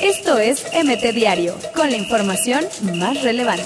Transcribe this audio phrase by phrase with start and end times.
[0.00, 3.64] Esto es MT Diario, con la información más relevante.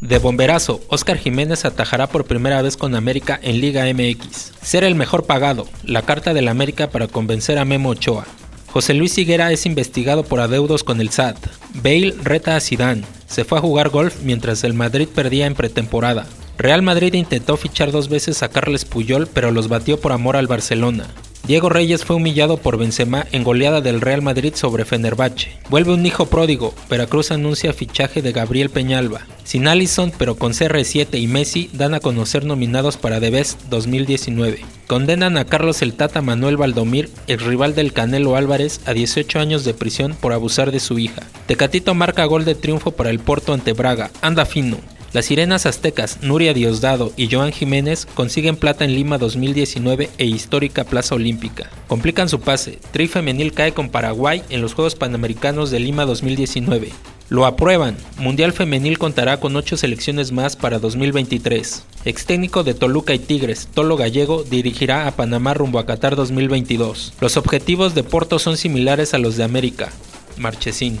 [0.00, 4.52] De bomberazo, Oscar Jiménez atajará por primera vez con América en Liga MX.
[4.62, 8.26] Ser el mejor pagado, la carta del América para convencer a Memo Ochoa.
[8.68, 11.38] José Luis Higuera es investigado por adeudos con el SAT.
[11.82, 13.04] Bale reta a Zidane.
[13.26, 16.26] Se fue a jugar golf mientras el Madrid perdía en pretemporada.
[16.58, 20.46] Real Madrid intentó fichar dos veces a Carles Puyol, pero los batió por amor al
[20.46, 21.06] Barcelona.
[21.46, 25.52] Diego Reyes fue humillado por Benzema en goleada del Real Madrid sobre Fenerbahce.
[25.70, 26.74] Vuelve un hijo pródigo.
[26.90, 29.20] Veracruz anuncia fichaje de Gabriel Peñalba.
[29.44, 34.58] Sin Allison, pero con CR7 y Messi, dan a conocer nominados para The Best 2019.
[34.88, 39.64] Condenan a Carlos el Tata Manuel Valdomir, el rival del Canelo Álvarez, a 18 años
[39.64, 41.22] de prisión por abusar de su hija.
[41.46, 44.10] Tecatito marca gol de triunfo para el Porto ante Braga.
[44.20, 44.78] Anda fino.
[45.12, 50.84] Las sirenas aztecas Nuria Diosdado y Joan Jiménez consiguen plata en Lima 2019 e histórica
[50.84, 51.70] Plaza Olímpica.
[51.88, 52.78] Complican su pase.
[52.90, 56.90] Tri femenil cae con Paraguay en los Juegos Panamericanos de Lima 2019.
[57.28, 57.96] Lo aprueban.
[58.18, 61.84] Mundial Femenil contará con 8 selecciones más para 2023.
[62.04, 67.14] Ex técnico de Toluca y Tigres, Tolo Gallego, dirigirá a Panamá rumbo a Qatar 2022.
[67.20, 69.90] Los objetivos de Porto son similares a los de América.
[70.36, 71.00] Marchesín.